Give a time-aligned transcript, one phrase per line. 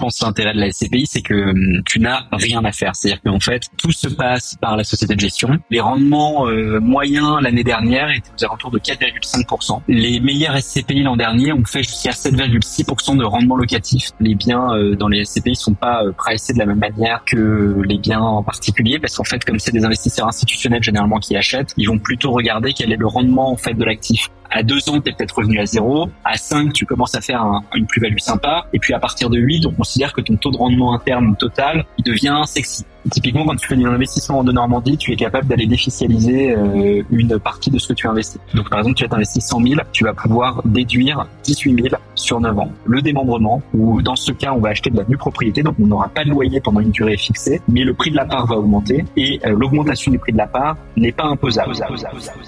[0.00, 2.96] pense, l'intérêt de la SCPI, c'est que hum, tu n'as rien à faire.
[2.96, 5.58] C'est-à-dire qu'en fait, tout se passe par la société de gestion.
[5.70, 9.82] Les rendements euh, moyens l'année dernière étaient aux alentours de 4,5%.
[9.88, 14.10] Les meilleurs SCPI l'an dernier ont fait jusqu'à 7,6% de rendement locatif.
[14.20, 17.82] Les biens euh, dans les SCPI sont pas euh, pricés de la même manière que
[17.84, 21.74] les biens en particulier, parce qu'en fait, comme c'est des investisseurs institutionnels généralement qui achètent,
[21.76, 24.30] ils vont plutôt regarder quel est le rendement en fait de l'actif.
[24.50, 26.10] À deux ans, tu peut-être revenu à zéro.
[26.24, 27.44] À cinq, tu commences à faire
[27.74, 28.66] une plus-value sympa.
[28.72, 31.84] Et puis à partir de 8, on considère que ton taux de rendement interne total,
[32.04, 32.84] devient sexy.
[33.10, 37.38] Typiquement, quand tu fais un investissement de Normandie, tu es capable d'aller défiscaliser euh, une
[37.38, 38.40] partie de ce que tu investis.
[38.54, 42.40] Donc, par exemple, tu as investi 100 000, tu vas pouvoir déduire 18 000 sur
[42.40, 42.70] 9 ans.
[42.84, 45.86] Le démembrement, ou dans ce cas, on va acheter de la nue propriété, donc on
[45.86, 48.56] n'aura pas de loyer pendant une durée fixée, mais le prix de la part va
[48.56, 51.72] augmenter et euh, l'augmentation du prix de la part n'est pas imposable.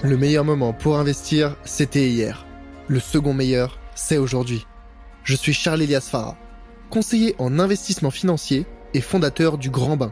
[0.03, 2.45] Le meilleur moment pour investir, c'était hier.
[2.87, 4.67] Le second meilleur, c'est aujourd'hui.
[5.23, 6.35] Je suis Charles Elias Farah,
[6.89, 10.11] conseiller en investissement financier et fondateur du Grand Bain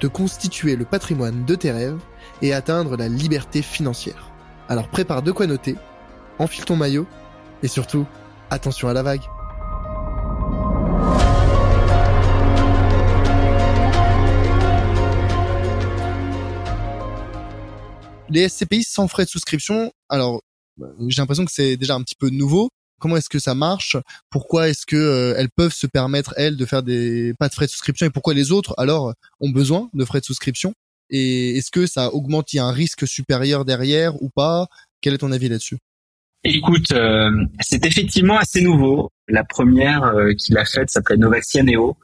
[0.00, 2.00] de constituer le patrimoine de tes rêves
[2.42, 4.32] et atteindre la liberté financière.
[4.68, 5.76] Alors prépare de quoi noter,
[6.38, 7.06] enfile ton maillot
[7.62, 8.06] et surtout,
[8.50, 9.22] attention à la vague.
[18.30, 20.40] Les SCPI sans frais de souscription, alors
[21.08, 22.70] j'ai l'impression que c'est déjà un petit peu nouveau.
[23.00, 23.96] Comment est-ce que ça marche
[24.30, 27.66] Pourquoi est-ce que euh, elles peuvent se permettre elles de faire des pas de frais
[27.66, 30.74] de souscription et pourquoi les autres alors ont besoin de frais de souscription
[31.10, 34.68] et est-ce que ça augmente, il y a un risque supérieur derrière ou pas?
[35.00, 35.78] Quel est ton avis là-dessus?
[36.44, 39.10] Écoute, euh, c'est effectivement assez nouveau.
[39.28, 41.96] La première euh, qui l'a faite s'appelait Novaxia Neo.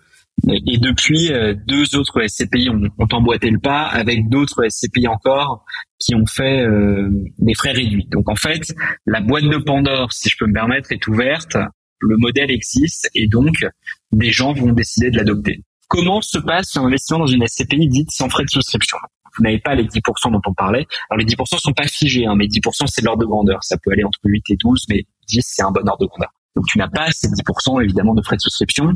[0.48, 5.64] Et, depuis, euh, deux autres SCPI ont, ont, emboîté le pas avec d'autres SCPI encore
[5.98, 6.66] qui ont fait
[7.38, 8.06] des frais réduits.
[8.12, 8.74] Donc en fait,
[9.06, 11.56] la boîte de Pandore, si je peux me permettre, est ouverte.
[12.00, 13.64] Le modèle existe et donc
[14.12, 15.64] des gens vont décider de l'adopter.
[15.88, 18.98] Comment se passe un investissement dans une SCPI dite sans frais de souscription?
[19.36, 20.86] Vous n'avez pas les 10% dont on parlait.
[21.10, 23.62] Alors les 10% sont pas figés, hein, mais 10% c'est l'ordre de grandeur.
[23.62, 26.30] Ça peut aller entre 8 et 12, mais 10 c'est un bon ordre de grandeur.
[26.56, 28.92] Donc tu n'as pas ces 10% évidemment de frais de souscription.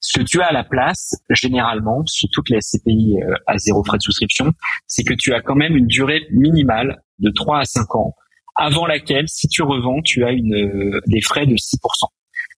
[0.00, 3.82] Ce que tu as à la place, généralement, sur toutes les SCPI euh, à zéro
[3.84, 4.52] frais de souscription,
[4.86, 8.14] c'est que tu as quand même une durée minimale de 3 à 5 ans,
[8.56, 11.78] avant laquelle, si tu revends, tu as une, euh, des frais de 6%.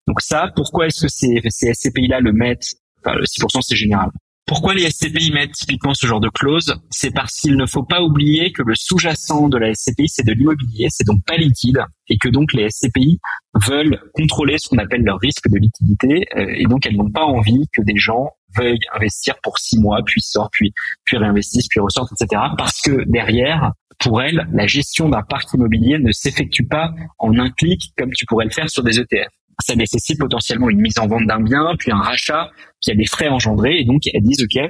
[0.07, 4.11] Donc ça, pourquoi est-ce que ces, ces SCPI-là le mettent Enfin, le 6%, c'est général.
[4.51, 6.75] Pourquoi les SCPI mettent typiquement ce genre de clause?
[6.91, 10.33] C'est parce qu'il ne faut pas oublier que le sous-jacent de la SCPI, c'est de
[10.33, 11.79] l'immobilier, c'est donc pas liquide,
[12.09, 13.21] et que donc les SCPI
[13.55, 17.27] veulent contrôler ce qu'on appelle leur risque de liquidité, euh, et donc elles n'ont pas
[17.27, 20.73] envie que des gens veuillent investir pour six mois, puis sortent, puis,
[21.05, 22.43] puis réinvestissent, puis ressortent, etc.
[22.59, 27.51] Parce que derrière, pour elles, la gestion d'un parc immobilier ne s'effectue pas en un
[27.51, 29.29] clic comme tu pourrais le faire sur des ETF
[29.61, 32.93] ça nécessite potentiellement une mise en vente d'un bien, puis un rachat, puis il y
[32.93, 33.81] a des frais engendrés.
[33.81, 34.61] Et donc, elles disent, OK,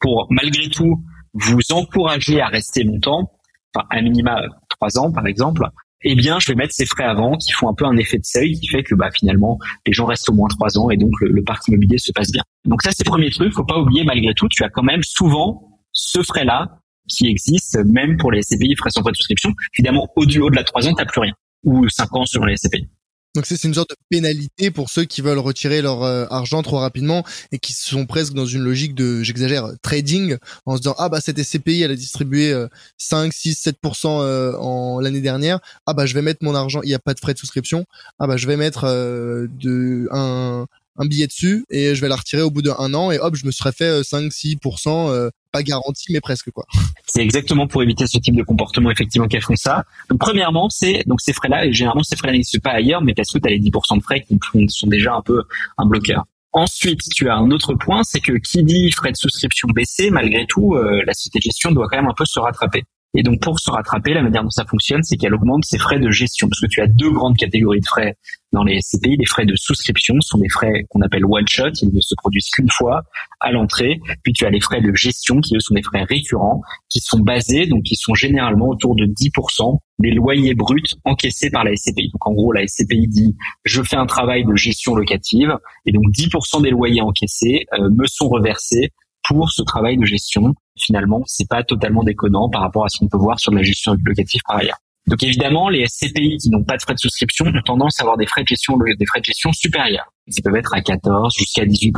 [0.00, 1.02] pour malgré tout
[1.34, 3.30] vous encourager à rester longtemps,
[3.74, 5.64] enfin, à minima trois ans, par exemple,
[6.02, 8.24] eh bien, je vais mettre ces frais avant qui font un peu un effet de
[8.24, 11.10] seuil qui fait que, bah, finalement, les gens restent au moins trois ans et donc
[11.20, 12.42] le, parc immobilier se passe bien.
[12.64, 13.52] Donc ça, c'est le premier truc.
[13.52, 18.16] Faut pas oublier, malgré tout, tu as quand même souvent ce frais-là qui existe, même
[18.16, 19.52] pour les SCPI, frais sans frais de souscription.
[19.76, 21.32] Évidemment, au-delà de la trois ans, t'as plus rien.
[21.64, 22.88] Ou cinq ans sur les SCPI.
[23.34, 26.78] Donc c'est une sorte de pénalité pour ceux qui veulent retirer leur euh, argent trop
[26.78, 31.08] rapidement et qui sont presque dans une logique de, j'exagère, trading, en se disant ah
[31.08, 32.54] bah cette SCPI elle a distribué
[32.96, 36.94] 5, 6, 7% en l'année dernière, ah bah je vais mettre mon argent, il n'y
[36.94, 37.86] a pas de frais de souscription,
[38.18, 40.66] ah bah je vais mettre euh, de un
[40.98, 43.46] un billet dessus et je vais la retirer au bout d'un an et hop, je
[43.46, 46.64] me serais fait 5-6%, euh, euh, pas garanti, mais presque quoi.
[47.06, 49.84] C'est exactement pour éviter ce type de comportement effectivement qu'elles font ça.
[50.10, 53.30] Donc premièrement, c'est donc ces frais-là et généralement ces frais-là n'existent pas ailleurs, mais parce
[53.32, 54.38] que tu as les 10% de frais qui
[54.68, 55.42] sont déjà un peu
[55.78, 56.24] un bloqueur.
[56.52, 60.46] Ensuite, tu as un autre point, c'est que qui dit frais de souscription baissés, malgré
[60.46, 62.84] tout, euh, la société de gestion doit quand même un peu se rattraper.
[63.14, 65.98] Et donc pour se rattraper, la manière dont ça fonctionne, c'est qu'elle augmente ses frais
[65.98, 68.16] de gestion, parce que tu as deux grandes catégories de frais
[68.52, 69.16] dans les SCPI.
[69.16, 72.50] Les frais de souscription sont des frais qu'on appelle one shot, ils ne se produisent
[72.50, 73.02] qu'une fois
[73.40, 74.00] à l'entrée.
[74.22, 77.20] Puis tu as les frais de gestion, qui eux sont des frais récurrents, qui sont
[77.20, 82.10] basés, donc qui sont généralement autour de 10% des loyers bruts encaissés par la SCPI.
[82.12, 85.56] Donc en gros, la SCPI dit je fais un travail de gestion locative,
[85.86, 88.92] et donc 10% des loyers encaissés euh, me sont reversés
[89.28, 90.54] pour ce travail de gestion.
[90.78, 93.94] Finalement, c'est pas totalement déconnant par rapport à ce qu'on peut voir sur la gestion
[94.04, 94.78] locative par ailleurs.
[95.06, 98.16] Donc évidemment, les SCPI qui n'ont pas de frais de souscription ont tendance à avoir
[98.16, 101.64] des frais de gestion, des frais de gestion supérieurs, qui peuvent être à 14 jusqu'à
[101.64, 101.92] 18%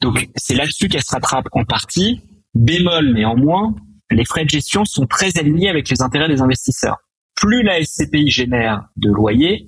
[0.00, 2.20] Donc c'est là-dessus qu'elle se rattrape en partie.
[2.54, 3.74] Bémol néanmoins,
[4.10, 6.98] les frais de gestion sont très alignés avec les intérêts des investisseurs.
[7.34, 9.64] Plus la SCPI génère de loyers,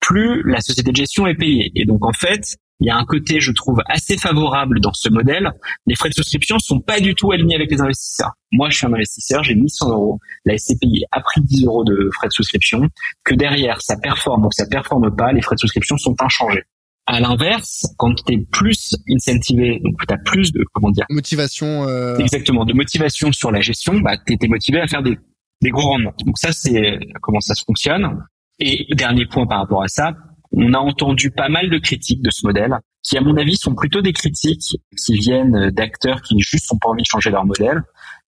[0.00, 1.72] plus la société de gestion est payée.
[1.74, 5.08] Et donc en fait, il y a un côté, je trouve, assez favorable dans ce
[5.08, 5.50] modèle.
[5.86, 8.32] Les frais de souscription sont pas du tout alignés avec les investisseurs.
[8.52, 10.18] Moi, je suis un investisseur, j'ai mis 100 euros.
[10.44, 12.82] La SCPI a pris 10 euros de frais de souscription.
[13.24, 16.64] Que derrière, ça performe ou ça performe pas, les frais de souscription sont inchangés.
[17.06, 21.84] À l'inverse, quand tu es plus incentivé, donc tu as plus de comment dire motivation
[21.84, 22.18] euh...
[22.18, 25.16] exactement de motivation sur la gestion, bah tu es motivé à faire des,
[25.62, 26.14] des gros rendements.
[26.24, 28.24] Donc ça c'est comment ça se fonctionne.
[28.58, 30.14] Et dernier point par rapport à ça,
[30.56, 33.74] on a entendu pas mal de critiques de ce modèle, qui à mon avis sont
[33.74, 37.82] plutôt des critiques qui viennent d'acteurs qui juste n'ont pas envie de changer leur modèle.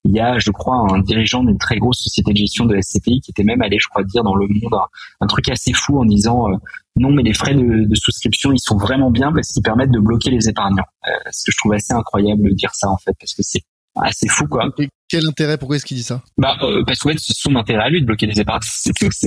[0.05, 3.21] Il y a, je crois, un dirigeant d'une très grosse société de gestion de SCPI
[3.21, 4.81] qui était même allé, je crois, dire dans le monde
[5.21, 6.57] un, truc assez fou en disant euh,
[6.97, 10.31] non, mais les frais de, souscription, ils sont vraiment bien parce qu'ils permettent de bloquer
[10.31, 10.85] les épargnants.
[11.07, 13.63] Euh, ce que je trouve assez incroyable de dire ça en fait, parce que c'est
[13.97, 14.69] assez fou quoi.
[15.09, 17.85] Quel intérêt Pourquoi est-ce qu'il dit ça Bah euh, parce qu'en fait c'est son intérêt
[17.85, 18.61] à lui de bloquer les épargnes.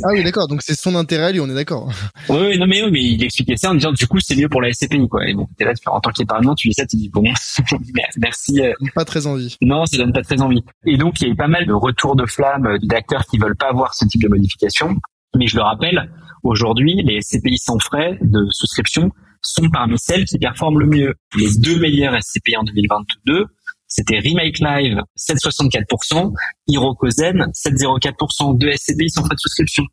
[0.03, 1.91] ah oui d'accord, donc c'est son intérêt à lui, on est d'accord.
[2.29, 4.47] oui, oui, non mais oui, mais il expliquait ça en disant du coup c'est mieux
[4.47, 5.27] pour la SCPI quoi.
[5.27, 7.23] Et bon, t'es là en tant qu'épargnant, tu dis ça, tu dis bon,
[8.19, 8.61] merci.
[8.61, 8.73] Euh.
[8.93, 9.57] Pas très envie.
[9.61, 10.63] Non, ça donne pas très envie.
[10.85, 13.39] Et donc il y a eu pas mal de retours de flammes euh, d'acteurs qui
[13.39, 14.95] veulent pas avoir ce type de modification.
[15.35, 16.11] Mais je le rappelle,
[16.43, 19.09] aujourd'hui les SCPI sans frais de souscription
[19.41, 21.15] sont parmi celles qui performent le mieux.
[21.35, 23.47] Les deux meilleures SCPI en 2022
[23.91, 26.31] c'était Remake Live 7,64%,
[26.67, 29.83] Hirokozen 7,04%, deux SCPI sans frais de souscription.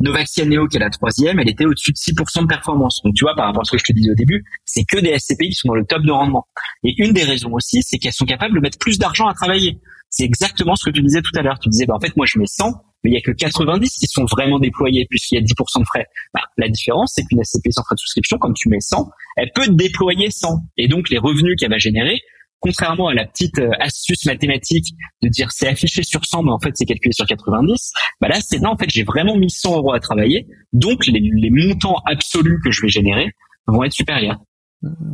[0.00, 3.00] Novaxia Neo, qui est la troisième, elle était au-dessus de 6% de performance.
[3.04, 4.98] Donc tu vois, par rapport à ce que je te disais au début, c'est que
[4.98, 6.48] des SCPI qui sont dans le top de rendement.
[6.82, 9.78] Et une des raisons aussi, c'est qu'elles sont capables de mettre plus d'argent à travailler.
[10.10, 11.60] C'est exactement ce que tu disais tout à l'heure.
[11.60, 12.72] Tu disais, bah, en fait, moi je mets 100,
[13.04, 15.84] mais il y a que 90 qui sont vraiment déployés puisqu'il y a 10% de
[15.84, 16.06] frais.
[16.32, 19.52] Bah, la différence, c'est qu'une SCPI sans frais de souscription, quand tu mets 100, elle
[19.54, 20.58] peut déployer 100.
[20.76, 22.20] Et donc les revenus qu'elle va générer,
[22.60, 26.58] contrairement à la petite euh, astuce mathématique de dire c'est affiché sur 100 mais en
[26.58, 29.76] fait c'est calculé sur 90, bah là c'est non en fait j'ai vraiment mis 100
[29.76, 33.30] euros à travailler, donc les, les montants absolus que je vais générer
[33.66, 34.38] vont être supérieurs.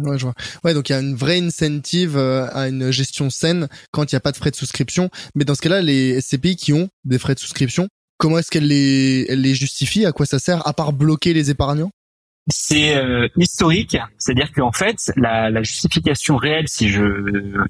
[0.03, 0.35] Ouais, je vois.
[0.65, 4.15] Ouais, donc il y a une vraie incentive euh, à une gestion saine quand il
[4.15, 5.11] n'y a pas de frais de souscription.
[5.35, 7.89] Mais dans ce cas-là, les SCPI qui ont des frais de souscription,
[8.19, 10.07] comment est-ce qu'elles les, les justifient?
[10.07, 11.91] À quoi ça sert À part bloquer les épargnants?
[12.49, 17.03] C'est euh, historique, c'est-à-dire qu'en fait, la, justification réelle, si je,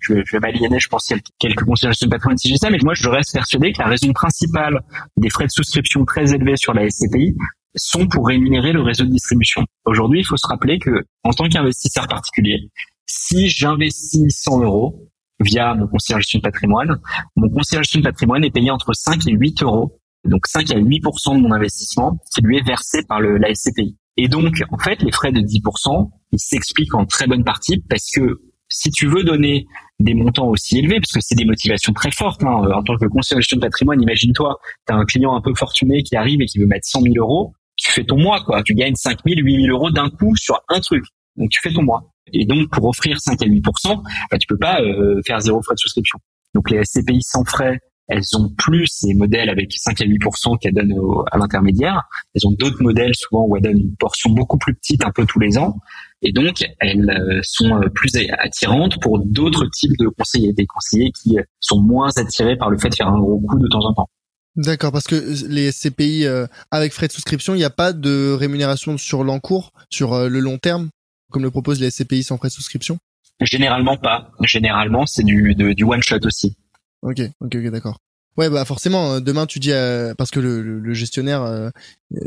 [0.01, 2.57] je, je vais m'aliéner, je pense qu'il y a quelques considérations de patrimoine si j'ai
[2.57, 4.81] ça, mais moi je reste persuadé que la raison principale
[5.17, 7.35] des frais de souscription très élevés sur la SCPI
[7.77, 9.65] sont pour rémunérer le réseau de distribution.
[9.85, 12.71] Aujourd'hui, il faut se rappeler que en tant qu'investisseur particulier,
[13.07, 15.09] si j'investis 100 euros
[15.41, 17.01] via mon conseiller de de patrimoine,
[17.37, 20.75] mon conseiller de de patrimoine est payé entre 5 et 8 euros, donc 5 à
[20.79, 23.97] 8% de mon investissement qui lui est versé par la SCPI.
[24.17, 28.11] Et donc, en fait, les frais de 10%, ils s'expliquent en très bonne partie parce
[28.11, 29.67] que si tu veux donner
[29.99, 33.07] des montants aussi élevés, parce que c'est des motivations très fortes, hein, en tant que
[33.07, 36.59] conseiller de patrimoine, imagine-toi, tu as un client un peu fortuné qui arrive et qui
[36.59, 38.63] veut mettre 100 000 euros, tu fais ton mois, quoi.
[38.63, 41.05] Tu gagnes 5 000, 8 000 euros d'un coup sur un truc.
[41.37, 42.03] Donc, tu fais ton mois.
[42.33, 45.75] Et donc, pour offrir 5 à 8% bah, tu peux pas euh, faire zéro frais
[45.75, 46.19] de souscription.
[46.55, 47.81] Donc, les SCPI sans frais,
[48.11, 50.95] elles ont plus ces modèles avec 5 à 8% qu'elles donnent
[51.31, 52.03] à l'intermédiaire.
[52.35, 55.25] Elles ont d'autres modèles souvent où elles donnent une portion beaucoup plus petite un peu
[55.27, 55.77] tous les ans.
[56.23, 61.13] Et donc, elles euh, sont euh, plus attirantes pour d'autres types de conseillers, des conseillers
[61.13, 63.87] qui euh, sont moins attirés par le fait de faire un gros coup de temps
[63.87, 64.11] en temps.
[64.57, 66.27] D'accord, parce que les CPI
[66.73, 70.59] avec frais de souscription, il n'y a pas de rémunération sur l'encours, sur le long
[70.59, 70.91] terme,
[71.31, 72.99] comme le proposent les CPI sans frais de souscription?
[73.41, 74.33] Généralement pas.
[74.43, 76.57] Généralement, c'est du, du one shot aussi.
[77.03, 77.99] Ok, ok, ok, d'accord.
[78.37, 79.73] Ouais, bah forcément, euh, demain tu dis,
[80.17, 81.71] parce que le, le, gestionnaire, euh,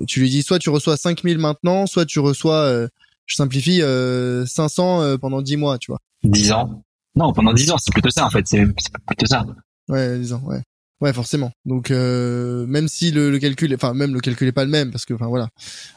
[0.07, 2.87] tu lui dis soit tu reçois 5000 maintenant, soit tu reçois, euh,
[3.25, 5.99] je simplifie, 500 pendant 10 mois, tu vois.
[6.23, 6.83] 10 ans?
[7.15, 8.65] Non, pendant 10 ans, c'est plutôt ça en fait, c'est
[9.07, 9.45] plutôt ça.
[9.87, 10.61] Ouais, 10 ans, ouais.
[11.01, 11.51] Ouais, forcément.
[11.65, 15.05] Donc même si le, le, calcul, enfin même le calcul est pas le même, parce
[15.05, 15.49] que, enfin voilà.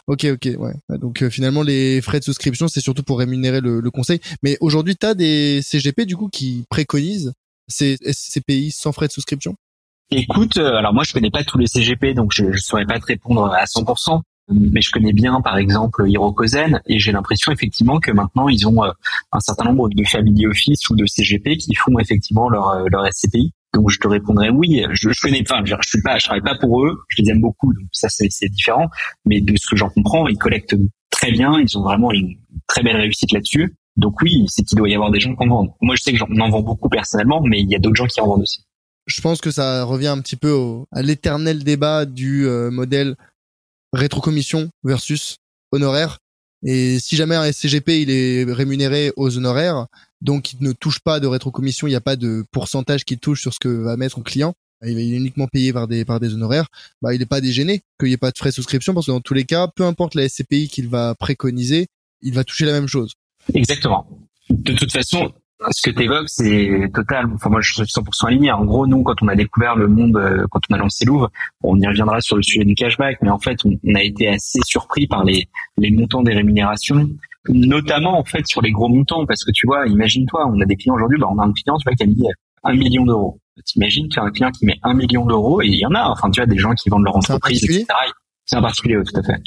[0.06, 0.74] Ok, ok, ouais.
[0.98, 4.20] Donc finalement les frais de souscription, c'est surtout pour rémunérer le, le conseil.
[4.42, 7.34] Mais aujourd'hui, t'as des CGP du coup qui préconisent
[7.68, 9.56] ces pays sans frais de souscription?
[10.10, 13.00] Écoute, euh, alors moi je connais pas tous les CGP, donc je ne saurais pas
[13.00, 14.20] te répondre à 100%,
[14.52, 18.84] mais je connais bien par exemple Hirokozen, et j'ai l'impression effectivement que maintenant ils ont
[18.84, 18.92] euh,
[19.32, 23.04] un certain nombre de family office ou de CGP qui font effectivement leur, euh, leur
[23.12, 23.52] SCPI.
[23.74, 24.84] Donc je te répondrai oui.
[24.92, 27.02] Je, je connais, enfin, je, je suis pas, je travaille pas pour eux.
[27.08, 28.86] Je les aime beaucoup, donc ça c'est différent.
[29.24, 30.76] Mais de ce que j'en comprends, ils collectent
[31.10, 31.58] très bien.
[31.58, 32.36] Ils ont vraiment une
[32.68, 33.74] très belle réussite là-dessus.
[33.96, 35.72] Donc oui, c'est qu'il doit y avoir des gens qui en vendent.
[35.80, 38.06] Moi, je sais que j'en en vends beaucoup personnellement, mais il y a d'autres gens
[38.06, 38.60] qui en vendent aussi.
[39.06, 40.54] Je pense que ça revient un petit peu
[40.92, 43.16] à l'éternel débat du euh, modèle
[43.92, 45.38] rétrocommission versus
[45.72, 46.18] honoraire.
[46.64, 49.86] Et si jamais un SCGP il est rémunéré aux honoraires,
[50.20, 53.40] donc il ne touche pas de rétrocommission, il n'y a pas de pourcentage qui touche
[53.42, 54.54] sur ce que va mettre au client.
[54.84, 56.66] Il est uniquement payé par des par des honoraires.
[57.00, 59.12] Bah, il n'est pas dégêné qu'il n'y ait pas de frais de souscription parce que
[59.12, 61.86] dans tous les cas, peu importe la SCPI qu'il va préconiser,
[62.20, 63.14] il va toucher la même chose.
[63.54, 64.06] Exactement.
[64.50, 65.32] De toute façon,
[65.70, 67.26] ce que tu évoques, c'est total.
[67.34, 68.52] Enfin, moi, je suis 100% aligné.
[68.52, 71.30] En gros, nous, quand on a découvert le monde, euh, quand on a lancé Louvre,
[71.62, 74.60] on y reviendra sur le sujet du cashback, mais en fait, on, a été assez
[74.64, 75.48] surpris par les,
[75.78, 77.08] les montants des rémunérations,
[77.48, 80.76] notamment, en fait, sur les gros montants, parce que tu vois, imagine-toi, on a des
[80.76, 82.28] clients aujourd'hui, bah, on a un client, tu vois, qui a mis
[82.64, 83.38] un million d'euros.
[83.64, 86.08] T'imagines, tu as un client qui met un million d'euros, et il y en a,
[86.10, 87.86] enfin, tu vois, des gens qui vendent leur entreprise, etc.
[88.44, 89.40] C'est un particulier, tout à fait.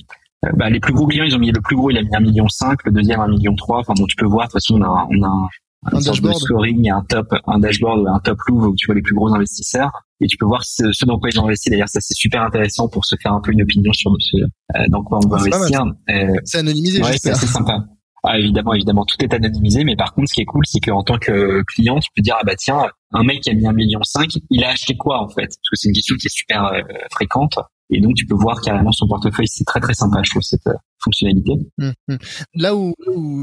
[0.56, 2.22] Bah, les plus gros clients, ils ont mis le plus gros, il a mis un
[2.22, 3.80] million cinq, le deuxième un million trois.
[3.80, 4.48] Enfin bon, tu peux voir.
[4.48, 5.50] De toute façon, on a, on a
[5.86, 6.36] un, dashboard.
[6.36, 9.34] de scoring, un top, un dashboard, un top Louvre où tu vois les plus gros
[9.34, 9.92] investisseurs
[10.22, 11.70] et tu peux voir ce, dans quoi ils ont investi.
[11.70, 14.86] D'ailleurs, ça c'est super intéressant pour se faire un peu une opinion sur ce, euh,
[14.90, 15.86] dans quoi on va investir.
[16.10, 17.86] Euh, c'est anonymisé, ouais, c'est sympa.
[18.24, 21.04] Ah, évidemment, évidemment, tout est anonymisé, mais par contre, ce qui est cool, c'est qu'en
[21.04, 23.74] tant que client, tu peux dire ah bah tiens, un mec qui a mis un
[23.74, 25.48] million cinq, il a acheté quoi en fait?
[25.48, 27.58] Parce que c'est une question qui est super euh, fréquente.
[27.92, 29.48] Et donc, tu peux voir carrément son portefeuille.
[29.48, 31.54] C'est très, très sympa, je trouve, cette euh, fonctionnalité.
[31.82, 32.18] Hum, hum.
[32.54, 32.94] Là où,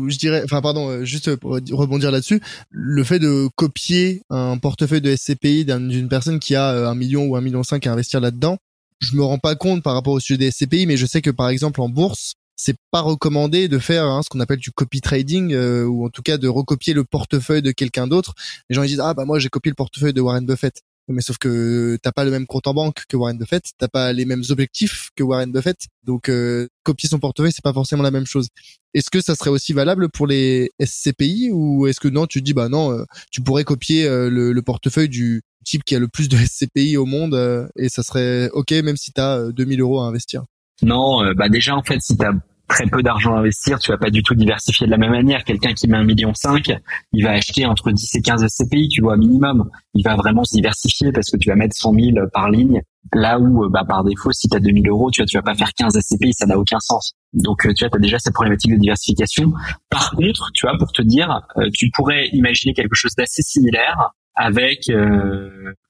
[0.08, 2.40] je dirais, enfin, pardon, euh, juste pour rebondir là-dessus,
[2.70, 7.34] le fait de copier un portefeuille de SCPI d'une personne qui a un million ou
[7.34, 8.58] un million cinq à investir là-dedans,
[9.00, 11.30] je me rends pas compte par rapport au sujet des SCPI, mais je sais que
[11.30, 15.00] par exemple en bourse, c'est pas recommandé de faire hein, ce qu'on appelle du copy
[15.00, 18.34] trading ou en tout cas de recopier le portefeuille de quelqu'un d'autre.
[18.68, 21.22] Les gens ils disent ah bah moi j'ai copié le portefeuille de Warren Buffett mais
[21.22, 24.24] sauf que t'as pas le même compte en banque que Warren Buffett, t'as pas les
[24.24, 28.26] mêmes objectifs que Warren Buffett, donc euh, copier son portefeuille c'est pas forcément la même
[28.26, 28.48] chose.
[28.94, 32.54] Est-ce que ça serait aussi valable pour les SCPI ou est-ce que non tu dis
[32.54, 36.28] bah non euh, tu pourrais copier euh, le, portefeuille du type qui a le plus
[36.28, 40.44] de SCPI au monde et ça serait ok même si t'as 2000 euros à investir?
[40.82, 42.32] Non, bah déjà en fait si t'as
[42.68, 45.44] très peu d'argent à investir, tu vas pas du tout diversifier de la même manière.
[45.44, 46.72] Quelqu'un qui met un million cinq,
[47.12, 49.70] il va acheter entre 10 et 15 SCPI, tu vois, minimum.
[49.94, 52.82] Il va vraiment se diversifier parce que tu vas mettre 100 000 par ligne.
[53.14, 55.42] Là où, euh, bah, par défaut, si tu as 2000 euros, tu vois, tu vas
[55.42, 57.12] pas faire 15 SCPI, ça n'a aucun sens.
[57.32, 59.52] Donc, euh, tu vois, tu as déjà cette problématique de diversification.
[59.90, 64.10] Par contre, tu vois, pour te dire, euh, tu pourrais imaginer quelque chose d'assez similaire
[64.36, 64.90] avec,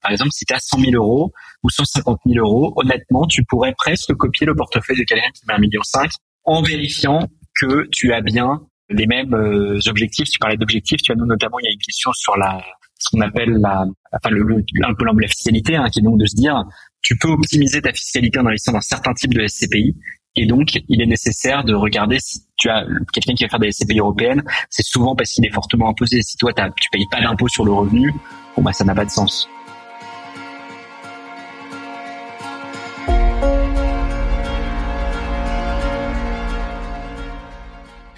[0.01, 1.31] par exemple, si tu as 100 000 euros
[1.63, 5.53] ou 150 000 euros, honnêtement, tu pourrais presque copier le portefeuille de quelqu'un qui met
[5.53, 6.09] un million cinq
[6.45, 7.27] en vérifiant
[7.59, 10.29] que tu as bien les mêmes euh, objectifs.
[10.29, 12.63] Tu parlais d'objectifs, tu as notamment il y a une question sur la
[12.99, 14.41] ce qu'on appelle la enfin le,
[14.83, 16.63] un peu la fiscalité, hein, qui est donc de se dire
[17.01, 19.95] tu peux optimiser ta fiscalité en investissant dans certains types de SCPI.
[20.35, 22.83] Et donc, il est nécessaire de regarder si tu as
[23.13, 26.21] quelqu'un qui va faire des SCPI européennes, c'est souvent parce qu'il est fortement imposé.
[26.23, 28.13] Si toi, tu payes pas d'impôt sur le revenu,
[28.55, 29.47] bon bah ça n'a pas de sens.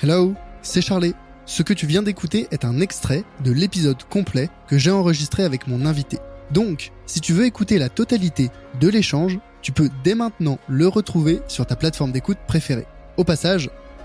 [0.01, 1.13] Hello, c'est Charlie.
[1.45, 5.67] Ce que tu viens d'écouter est un extrait de l'épisode complet que j'ai enregistré avec
[5.67, 6.19] mon invité.
[6.51, 11.41] Donc, si tu veux écouter la totalité de l'échange, tu peux dès maintenant le retrouver
[11.49, 12.87] sur ta plateforme d'écoute préférée.
[13.17, 13.69] Au passage,